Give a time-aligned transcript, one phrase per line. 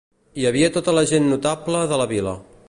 [0.43, 2.35] Hi havia tota la gent notable de la vila.